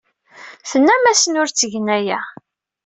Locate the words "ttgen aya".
1.49-2.19